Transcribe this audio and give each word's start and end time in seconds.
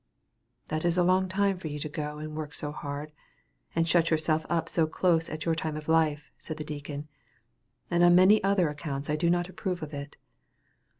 "That 0.69 0.83
is 0.83 0.97
a 0.97 1.03
long 1.03 1.29
time 1.29 1.59
for 1.59 1.67
you 1.67 1.77
to 1.77 1.87
go 1.87 2.17
and 2.17 2.35
work 2.35 2.55
so 2.55 2.71
hard, 2.71 3.11
and 3.75 3.87
shut 3.87 4.09
yourself 4.09 4.47
up 4.49 4.67
so 4.67 4.87
close 4.87 5.29
at 5.29 5.45
your 5.45 5.53
time 5.53 5.77
of 5.77 5.87
life," 5.87 6.31
said 6.39 6.57
the 6.57 6.63
deacon, 6.63 7.07
"and 7.91 8.03
on 8.03 8.15
many 8.15 8.43
other 8.43 8.67
accounts 8.69 9.11
I 9.11 9.15
do 9.15 9.29
not 9.29 9.47
approve 9.47 9.83
of 9.83 9.93
it." 9.93 10.17